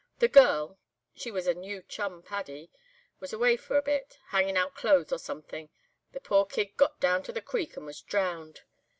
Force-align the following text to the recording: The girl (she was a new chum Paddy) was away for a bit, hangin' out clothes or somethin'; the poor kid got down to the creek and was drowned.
The 0.17 0.27
girl 0.27 0.79
(she 1.13 1.29
was 1.29 1.45
a 1.45 1.53
new 1.53 1.83
chum 1.83 2.23
Paddy) 2.23 2.71
was 3.19 3.33
away 3.33 3.55
for 3.55 3.77
a 3.77 3.83
bit, 3.83 4.17
hangin' 4.29 4.57
out 4.57 4.73
clothes 4.73 5.11
or 5.11 5.19
somethin'; 5.19 5.69
the 6.11 6.19
poor 6.19 6.43
kid 6.47 6.75
got 6.75 6.99
down 6.99 7.21
to 7.21 7.31
the 7.31 7.39
creek 7.39 7.77
and 7.77 7.85
was 7.85 8.01
drowned. 8.01 8.61